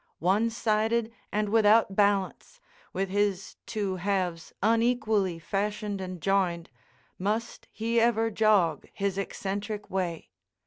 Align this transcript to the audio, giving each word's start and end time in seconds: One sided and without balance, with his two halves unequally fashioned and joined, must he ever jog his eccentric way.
One 0.17 0.49
sided 0.49 1.11
and 1.31 1.49
without 1.49 1.95
balance, 1.95 2.59
with 2.91 3.09
his 3.09 3.57
two 3.67 3.97
halves 3.97 4.51
unequally 4.63 5.37
fashioned 5.37 6.01
and 6.01 6.19
joined, 6.19 6.71
must 7.19 7.67
he 7.71 7.99
ever 7.99 8.31
jog 8.31 8.87
his 8.93 9.19
eccentric 9.19 9.91
way. 9.91 10.31